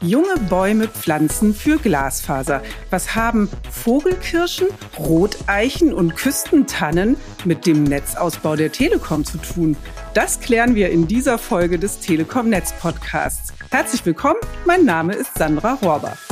[0.00, 2.60] Junge Bäume pflanzen für Glasfaser.
[2.90, 4.66] Was haben Vogelkirschen,
[4.98, 9.76] Roteichen und Küstentannen mit dem Netzausbau der Telekom zu tun?
[10.12, 13.52] Das klären wir in dieser Folge des Telekom Netz Podcasts.
[13.70, 16.31] Herzlich willkommen, mein Name ist Sandra Rohrbach.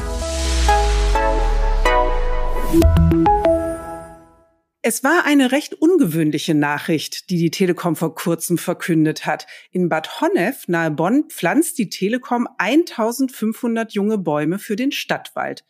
[4.82, 9.46] Es war eine recht ungewöhnliche Nachricht, die die Telekom vor kurzem verkündet hat.
[9.72, 15.66] In Bad Honnef nahe Bonn pflanzt die Telekom 1500 junge Bäume für den Stadtwald.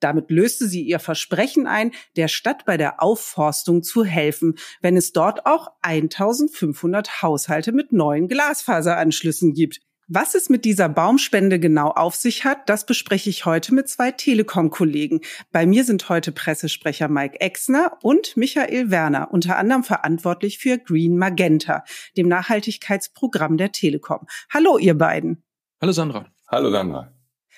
[0.00, 5.12] Damit löste sie ihr Versprechen ein, der Stadt bei der Aufforstung zu helfen, wenn es
[5.12, 9.80] dort auch 1500 Haushalte mit neuen Glasfaseranschlüssen gibt.
[10.06, 14.10] Was es mit dieser Baumspende genau auf sich hat, das bespreche ich heute mit zwei
[14.10, 15.22] Telekom-Kollegen.
[15.50, 21.16] Bei mir sind heute Pressesprecher Mike Exner und Michael Werner, unter anderem verantwortlich für Green
[21.16, 21.84] Magenta,
[22.18, 24.26] dem Nachhaltigkeitsprogramm der Telekom.
[24.52, 25.42] Hallo, ihr beiden.
[25.80, 26.26] Hallo, Sandra.
[26.48, 27.10] Hallo, Sandra.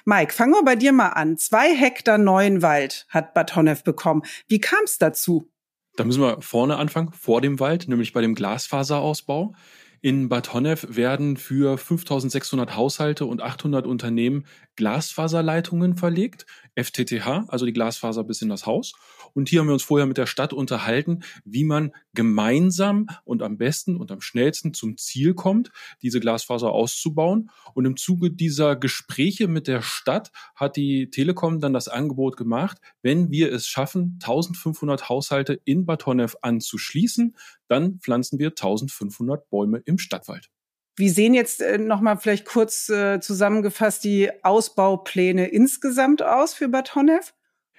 [0.05, 1.39] Mike, fangen wir bei dir mal an.
[1.39, 4.23] Zwei Hektar neuen Wald hat Bad Honnef bekommen.
[4.47, 5.51] Wie kam es dazu?
[5.97, 9.55] Da müssen wir vorne anfangen, vor dem Wald, nämlich bei dem Glasfaserausbau.
[10.01, 14.45] In Bad Honnef werden für 5600 Haushalte und 800 Unternehmen
[14.77, 18.93] Glasfaserleitungen verlegt, FTTH, also die Glasfaser bis in das Haus.
[19.35, 23.59] Und hier haben wir uns vorher mit der Stadt unterhalten, wie man gemeinsam und am
[23.59, 25.71] besten und am schnellsten zum Ziel kommt,
[26.03, 27.51] diese Glasfaser auszubauen.
[27.75, 32.79] Und im Zuge dieser Gespräche mit der Stadt hat die Telekom dann das Angebot gemacht,
[33.03, 37.37] wenn wir es schaffen, 1500 Haushalte in Bad Honnef anzuschließen,
[37.69, 40.51] dann pflanzen wir 1500 Bäume im Stadtwald.
[40.97, 46.95] Wie sehen jetzt äh, nochmal vielleicht kurz äh, zusammengefasst die Ausbaupläne insgesamt aus für Bad
[46.95, 47.35] Honnef?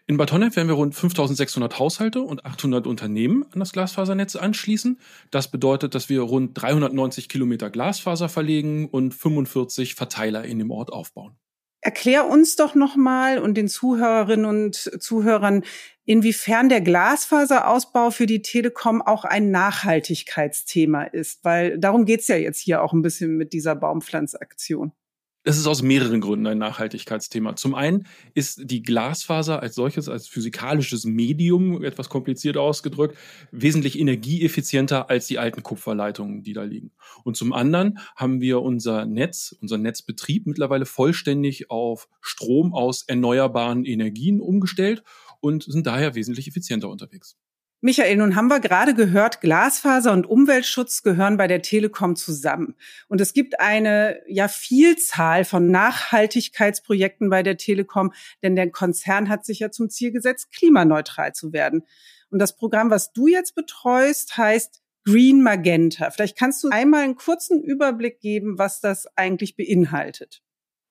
[0.05, 4.99] In Bad Honnef werden wir rund 5600 Haushalte und 800 Unternehmen an das Glasfasernetz anschließen.
[5.31, 10.93] Das bedeutet, dass wir rund 390 Kilometer Glasfaser verlegen und 45 Verteiler in dem Ort
[10.93, 11.35] aufbauen.
[11.87, 15.63] Erklär uns doch nochmal und den Zuhörerinnen und Zuhörern,
[16.03, 22.59] inwiefern der Glasfaserausbau für die Telekom auch ein Nachhaltigkeitsthema ist, weil darum geht's ja jetzt
[22.59, 24.91] hier auch ein bisschen mit dieser Baumpflanzaktion.
[25.47, 27.55] Es ist aus mehreren Gründen ein Nachhaltigkeitsthema.
[27.55, 33.17] Zum einen ist die Glasfaser als solches, als physikalisches Medium, etwas kompliziert ausgedrückt,
[33.51, 36.91] wesentlich energieeffizienter als die alten Kupferleitungen, die da liegen.
[37.23, 43.85] Und zum anderen haben wir unser Netz, unser Netzbetrieb mittlerweile vollständig auf Strom aus erneuerbaren
[43.85, 45.01] Energien umgestellt
[45.39, 47.37] und sind daher wesentlich effizienter unterwegs.
[47.79, 52.75] Michael, nun haben wir gerade gehört, Glasfaser und Umweltschutz gehören bei der Telekom zusammen.
[53.07, 59.45] Und es gibt eine ja Vielzahl von Nachhaltigkeitsprojekten bei der Telekom, denn der Konzern hat
[59.45, 61.83] sich ja zum Ziel gesetzt, klimaneutral zu werden.
[62.31, 66.09] Und das Programm, was du jetzt betreust, heißt Green Magenta.
[66.09, 70.41] Vielleicht kannst du einmal einen kurzen Überblick geben, was das eigentlich beinhaltet.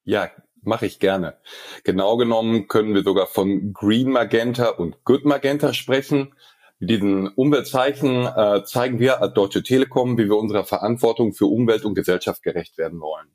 [0.04, 0.30] Ja,
[0.62, 1.36] mache ich gerne.
[1.84, 6.32] Genau genommen können wir sogar von Green Magenta und Good Magenta sprechen.
[6.78, 11.84] Mit diesen Umweltzeichen äh, zeigen wir als Deutsche Telekom, wie wir unserer Verantwortung für Umwelt
[11.84, 13.28] und Gesellschaft gerecht werden wollen.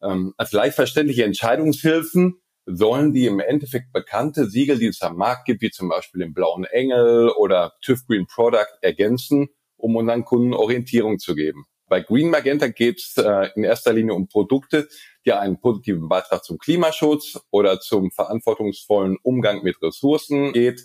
[0.00, 5.46] Ähm, als leicht verständliche Entscheidungshilfen sollen die im Endeffekt bekannte Siegel, die es am Markt
[5.46, 10.54] gibt, wie zum Beispiel den Blauen Engel oder TÜV Green Product, ergänzen, um unseren Kunden
[10.54, 11.64] Orientierung zu geben.
[11.88, 14.88] Bei Green Magenta geht es äh, in erster Linie um Produkte,
[15.24, 20.82] die einen positiven Beitrag zum Klimaschutz oder zum verantwortungsvollen Umgang mit Ressourcen geht,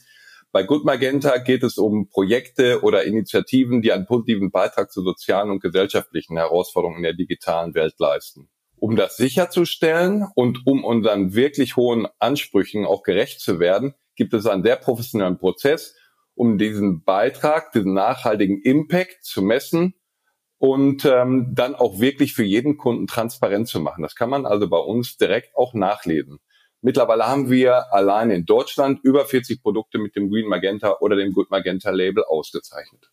[0.53, 5.50] bei Good Magenta geht es um Projekte oder Initiativen, die einen positiven Beitrag zu sozialen
[5.50, 8.50] und gesellschaftlichen Herausforderungen in der digitalen Welt leisten.
[8.75, 14.46] Um das sicherzustellen und um unseren wirklich hohen Ansprüchen auch gerecht zu werden, gibt es
[14.46, 15.96] einen sehr professionellen Prozess,
[16.36, 19.96] um diesen Beitrag, diesen nachhaltigen Impact zu messen
[20.59, 24.03] und ähm, dann auch wirklich für jeden Kunden transparent zu machen.
[24.03, 26.38] Das kann man also bei uns direkt auch nachlesen.
[26.84, 31.32] Mittlerweile haben wir allein in Deutschland über 40 Produkte mit dem Green Magenta oder dem
[31.32, 33.10] Good Magenta Label ausgezeichnet.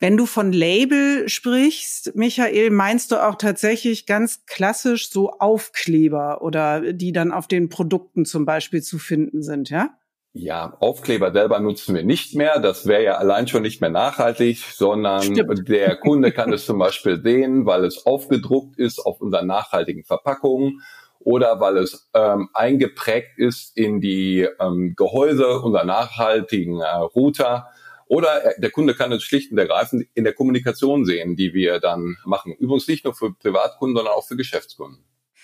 [0.00, 6.94] Wenn du von Label sprichst, Michael, meinst du auch tatsächlich ganz klassisch so Aufkleber oder
[6.94, 9.90] die dann auf den Produkten zum Beispiel zu finden sind, ja?
[10.32, 12.58] Ja, Aufkleber selber nutzen wir nicht mehr.
[12.58, 15.68] Das wäre ja allein schon nicht mehr nachhaltig, sondern Stimmt.
[15.68, 20.80] der Kunde kann es zum Beispiel sehen, weil es aufgedruckt ist auf unseren nachhaltigen Verpackungen
[21.24, 27.68] oder weil es ähm, eingeprägt ist in die ähm, Gehäuse unserer nachhaltigen äh, Router.
[28.06, 32.16] Oder der Kunde kann es schlicht und ergreifend in der Kommunikation sehen, die wir dann
[32.24, 32.52] machen.
[32.52, 35.02] Übrigens nicht nur für Privatkunden, sondern auch für Geschäftskunden.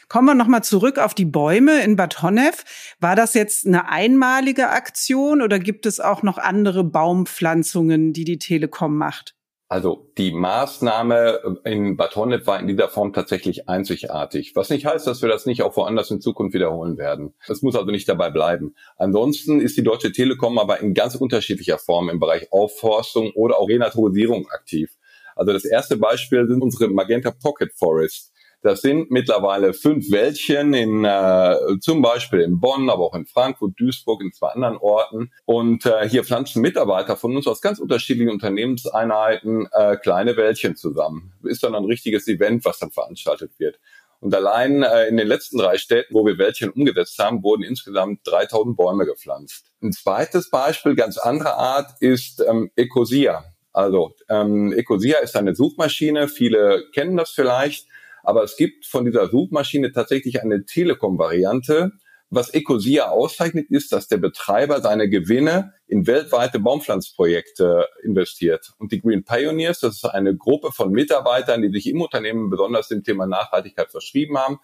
[0.09, 2.65] Kommen wir nochmal zurück auf die Bäume in Bad Honnef.
[2.99, 8.39] War das jetzt eine einmalige Aktion oder gibt es auch noch andere Baumpflanzungen, die die
[8.39, 9.37] Telekom macht?
[9.73, 14.57] Also die Maßnahme in Bad Honnef war in dieser Form tatsächlich einzigartig.
[14.57, 17.35] Was nicht heißt, dass wir das nicht auch woanders in Zukunft wiederholen werden.
[17.47, 18.75] Das muss also nicht dabei bleiben.
[18.97, 23.69] Ansonsten ist die Deutsche Telekom aber in ganz unterschiedlicher Form im Bereich Aufforstung oder auch
[23.69, 24.91] Renaturisierung aktiv.
[25.37, 28.33] Also das erste Beispiel sind unsere Magenta Pocket Forest.
[28.63, 33.73] Das sind mittlerweile fünf Wäldchen in äh, zum Beispiel in Bonn, aber auch in Frankfurt,
[33.79, 35.33] Duisburg, in zwei anderen Orten.
[35.47, 41.33] Und äh, hier pflanzen Mitarbeiter von uns aus ganz unterschiedlichen Unternehmenseinheiten äh, kleine Wäldchen zusammen.
[41.43, 43.79] Ist dann ein richtiges Event, was dann veranstaltet wird.
[44.21, 48.21] Und allein äh, in den letzten drei Städten, wo wir Wäldchen umgesetzt haben, wurden insgesamt
[48.25, 49.73] 3000 Bäume gepflanzt.
[49.83, 53.45] Ein zweites Beispiel, ganz anderer Art, ist ähm, Ecosia.
[53.73, 57.87] Also ähm, Ecosia ist eine Suchmaschine, viele kennen das vielleicht.
[58.23, 61.93] Aber es gibt von dieser Suchmaschine tatsächlich eine Telekom-Variante.
[62.33, 68.73] Was Ecosia auszeichnet, ist, dass der Betreiber seine Gewinne in weltweite Baumpflanzprojekte investiert.
[68.79, 72.87] Und die Green Pioneers, das ist eine Gruppe von Mitarbeitern, die sich im Unternehmen besonders
[72.87, 74.59] dem Thema Nachhaltigkeit verschrieben haben.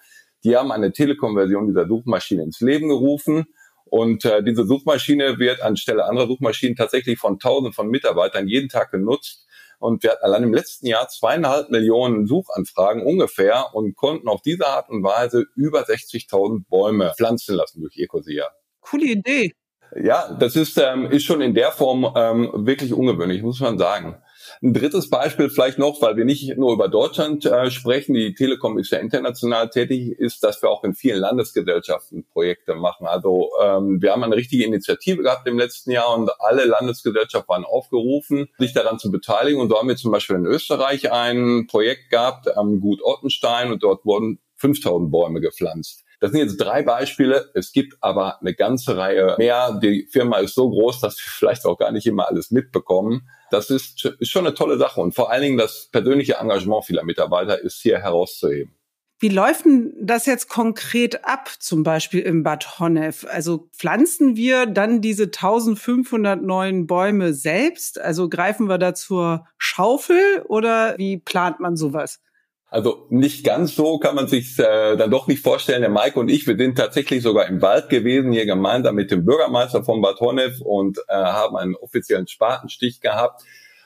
[0.44, 3.46] Die haben eine Telekom-Version dieser Suchmaschine ins Leben gerufen.
[3.84, 8.92] Und äh, diese Suchmaschine wird anstelle anderer Suchmaschinen tatsächlich von Tausenden von Mitarbeitern jeden Tag
[8.92, 9.46] genutzt
[9.78, 14.67] und wir hatten allein im letzten Jahr zweieinhalb Millionen Suchanfragen ungefähr und konnten auf diese
[14.67, 18.49] Art und Weise über 60.000 Bäume pflanzen lassen durch Ecosia.
[18.81, 19.52] Coole Idee.
[19.94, 24.20] Ja, das ist, ähm, ist schon in der Form ähm, wirklich ungewöhnlich, muss man sagen.
[24.62, 28.78] Ein drittes Beispiel vielleicht noch, weil wir nicht nur über Deutschland äh, sprechen, die Telekom
[28.78, 33.06] ist ja international tätig, ist, dass wir auch in vielen Landesgesellschaften Projekte machen.
[33.06, 37.64] Also ähm, wir haben eine richtige Initiative gehabt im letzten Jahr und alle Landesgesellschaften waren
[37.64, 39.60] aufgerufen, sich daran zu beteiligen.
[39.60, 43.82] Und so haben wir zum Beispiel in Österreich ein Projekt gehabt am Gut Ottenstein und
[43.82, 46.02] dort wurden 5000 Bäume gepflanzt.
[46.20, 47.50] Das sind jetzt drei Beispiele.
[47.54, 49.78] Es gibt aber eine ganze Reihe mehr.
[49.82, 53.28] Die Firma ist so groß, dass wir vielleicht auch gar nicht immer alles mitbekommen.
[53.50, 55.00] Das ist, ist schon eine tolle Sache.
[55.00, 58.76] Und vor allen Dingen das persönliche Engagement vieler Mitarbeiter ist hier herauszuheben.
[59.19, 63.26] Wie läuft denn das jetzt konkret ab, zum Beispiel im Bad Honnef?
[63.31, 67.98] Also pflanzen wir dann diese 1500 neuen Bäume selbst?
[67.98, 72.20] Also greifen wir da zur Schaufel oder wie plant man sowas?
[72.68, 75.82] Also nicht ganz so kann man sich äh, dann doch nicht vorstellen.
[75.82, 79.24] Der Mike und ich, wir sind tatsächlich sogar im Wald gewesen, hier gemeinsam mit dem
[79.24, 83.42] Bürgermeister von Bad Honnef und äh, haben einen offiziellen Spatenstich gehabt.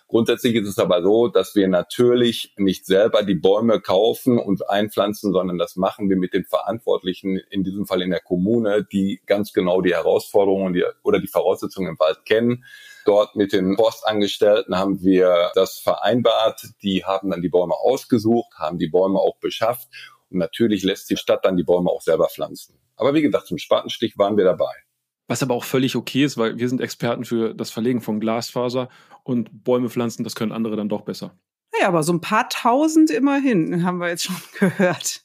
[0.08, 5.32] Grundsätzlich ist es aber so, dass wir natürlich nicht selber die Bäume kaufen und einpflanzen,
[5.32, 9.52] sondern das machen wir mit den Verantwortlichen, in diesem Fall in der Kommune, die ganz
[9.52, 12.64] genau die Herausforderungen oder die Voraussetzungen im Wald kennen
[13.04, 16.62] Dort mit den Forstangestellten haben wir das vereinbart.
[16.82, 19.88] Die haben dann die Bäume ausgesucht, haben die Bäume auch beschafft.
[20.30, 22.78] Und natürlich lässt die Stadt dann die Bäume auch selber pflanzen.
[22.96, 24.72] Aber wie gesagt, zum Spatenstich waren wir dabei.
[25.26, 28.88] Was aber auch völlig okay ist, weil wir sind Experten für das Verlegen von Glasfaser
[29.22, 31.38] und Bäume pflanzen, das können andere dann doch besser.
[31.80, 35.24] Ja, aber so ein paar tausend immerhin, haben wir jetzt schon gehört,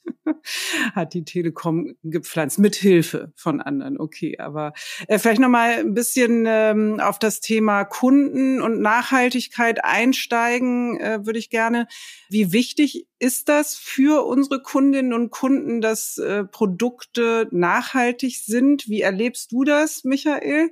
[0.94, 4.00] hat die Telekom gepflanzt, mit Hilfe von anderen.
[4.00, 4.72] Okay, aber
[5.08, 11.40] äh, vielleicht nochmal ein bisschen ähm, auf das Thema Kunden und Nachhaltigkeit einsteigen, äh, würde
[11.40, 11.88] ich gerne.
[12.30, 18.88] Wie wichtig ist das für unsere Kundinnen und Kunden, dass äh, Produkte nachhaltig sind?
[18.88, 20.70] Wie erlebst du das, Michael?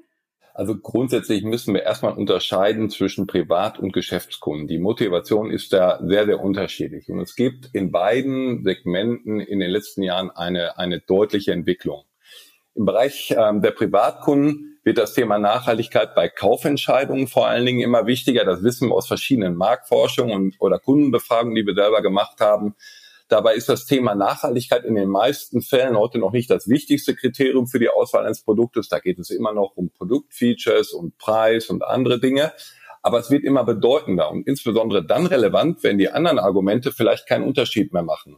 [0.55, 4.67] Also grundsätzlich müssen wir erstmal unterscheiden zwischen Privat- und Geschäftskunden.
[4.67, 7.09] Die Motivation ist da sehr, sehr unterschiedlich.
[7.09, 12.03] Und es gibt in beiden Segmenten in den letzten Jahren eine, eine deutliche Entwicklung.
[12.75, 18.05] Im Bereich ähm, der Privatkunden wird das Thema Nachhaltigkeit bei Kaufentscheidungen vor allen Dingen immer
[18.05, 18.45] wichtiger.
[18.45, 22.75] Das wissen wir aus verschiedenen Marktforschungen und, oder Kundenbefragungen, die wir selber gemacht haben.
[23.29, 27.67] Dabei ist das Thema Nachhaltigkeit in den meisten Fällen heute noch nicht das wichtigste Kriterium
[27.67, 28.89] für die Auswahl eines Produktes.
[28.89, 32.53] Da geht es immer noch um Produktfeatures und Preis und andere Dinge.
[33.01, 37.43] Aber es wird immer bedeutender und insbesondere dann relevant, wenn die anderen Argumente vielleicht keinen
[37.43, 38.37] Unterschied mehr machen.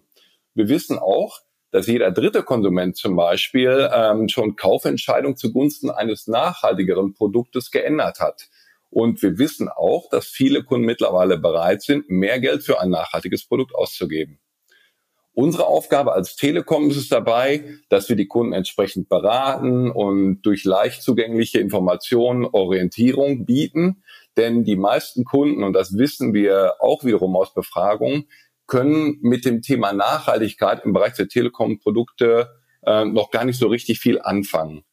[0.53, 7.13] Wir wissen auch, dass jeder dritte Konsument zum Beispiel ähm, schon Kaufentscheidungen zugunsten eines nachhaltigeren
[7.13, 8.47] Produktes geändert hat.
[8.89, 13.45] Und wir wissen auch, dass viele Kunden mittlerweile bereit sind, mehr Geld für ein nachhaltiges
[13.45, 14.39] Produkt auszugeben.
[15.35, 20.63] Unsere Aufgabe als Telekom ist es dabei, dass wir die Kunden entsprechend beraten und durch
[20.63, 24.01] leicht zugängliche Informationen Orientierung bieten.
[24.37, 28.29] Denn die meisten Kunden, und das wissen wir auch wiederum aus Befragungen,
[28.65, 32.49] können mit dem Thema Nachhaltigkeit im Bereich der Telekom-Produkte
[32.85, 34.85] äh, noch gar nicht so richtig viel anfangen.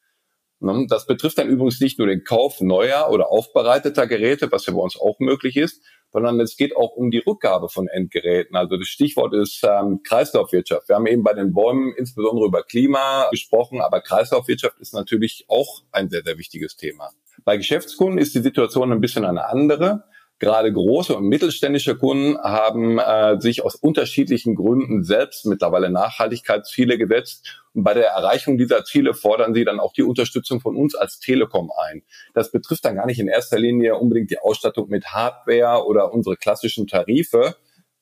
[0.63, 0.87] Ne?
[0.89, 4.81] Das betrifft dann übrigens nicht nur den Kauf neuer oder aufbereiteter Geräte, was ja bei
[4.81, 8.55] uns auch möglich ist, sondern es geht auch um die Rückgabe von Endgeräten.
[8.55, 10.89] Also das Stichwort ist ähm, Kreislaufwirtschaft.
[10.89, 15.83] Wir haben eben bei den Bäumen insbesondere über Klima gesprochen, aber Kreislaufwirtschaft ist natürlich auch
[15.91, 17.11] ein sehr, sehr wichtiges Thema.
[17.45, 20.05] Bei Geschäftskunden ist die Situation ein bisschen eine andere.
[20.43, 27.63] Gerade große und mittelständische Kunden haben äh, sich aus unterschiedlichen Gründen selbst mittlerweile Nachhaltigkeitsziele gesetzt.
[27.75, 31.21] Und bei der Erreichung dieser Ziele fordern sie dann auch die Unterstützung von uns als
[31.21, 32.03] Telekom ein.
[32.35, 36.37] Das betrifft dann gar nicht in erster Linie unbedingt die Ausstattung mit Hardware oder unsere
[36.37, 37.55] klassischen Tarife,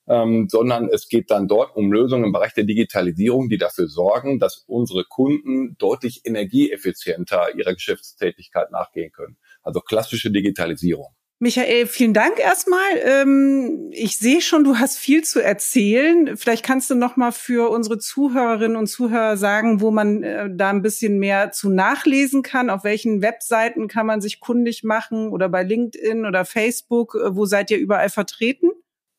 [0.08, 4.38] ähm, sondern es geht dann dort um Lösungen im Bereich der Digitalisierung, die dafür sorgen,
[4.38, 9.36] dass unsere Kunden deutlich energieeffizienter ihrer Geschäftstätigkeit nachgehen können.
[9.62, 11.14] Also klassische Digitalisierung.
[11.42, 12.98] Michael, vielen Dank erstmal.
[13.02, 16.36] Ähm, ich sehe schon, du hast viel zu erzählen.
[16.36, 20.68] Vielleicht kannst du noch mal für unsere Zuhörerinnen und Zuhörer sagen, wo man äh, da
[20.68, 22.68] ein bisschen mehr zu nachlesen kann.
[22.68, 27.14] Auf welchen Webseiten kann man sich kundig machen oder bei LinkedIn oder Facebook?
[27.14, 28.70] Äh, wo seid ihr überall vertreten?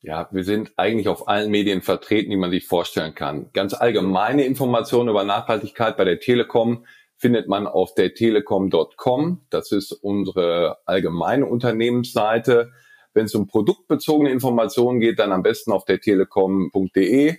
[0.01, 3.49] Ja, wir sind eigentlich auf allen Medien vertreten, die man sich vorstellen kann.
[3.53, 6.85] Ganz allgemeine Informationen über Nachhaltigkeit bei der Telekom
[7.21, 9.45] findet man auf der telekom.com.
[9.51, 12.71] Das ist unsere allgemeine Unternehmensseite.
[13.13, 17.37] Wenn es um produktbezogene Informationen geht, dann am besten auf der telekom.de.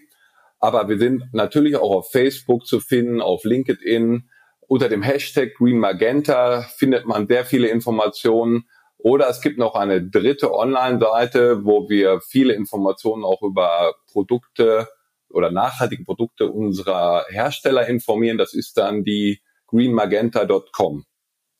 [0.61, 4.29] Aber wir sind natürlich auch auf Facebook zu finden, auf LinkedIn.
[4.69, 8.69] Unter dem Hashtag Green Magenta findet man sehr viele Informationen.
[8.99, 14.87] Oder es gibt noch eine dritte Online-Seite, wo wir viele Informationen auch über Produkte
[15.29, 18.39] oder nachhaltige Produkte unserer Hersteller informieren.
[18.39, 19.41] Das ist dann die
[19.73, 21.05] greenmagenta.com.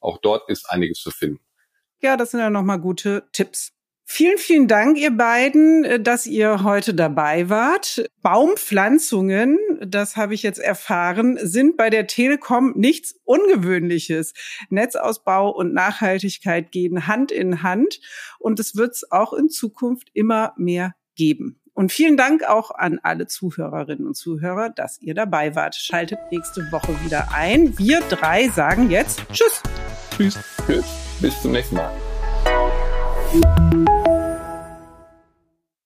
[0.01, 1.41] Auch dort ist einiges zu finden.
[2.01, 3.73] Ja, das sind ja nochmal gute Tipps.
[4.05, 8.05] Vielen, vielen Dank, ihr beiden, äh, dass ihr heute dabei wart.
[8.21, 14.35] Baumpflanzungen, das habe ich jetzt erfahren, sind bei der Telekom nichts Ungewöhnliches.
[14.69, 18.01] Netzausbau und Nachhaltigkeit gehen Hand in Hand
[18.39, 21.62] und es wird es auch in Zukunft immer mehr geben.
[21.83, 25.75] Und vielen Dank auch an alle Zuhörerinnen und Zuhörer, dass ihr dabei wart.
[25.75, 27.77] Schaltet nächste Woche wieder ein.
[27.77, 29.61] Wir drei sagen jetzt Tschüss.
[30.17, 30.39] Tschüss.
[30.65, 30.85] Tschüss.
[31.21, 31.91] Bis zum nächsten Mal.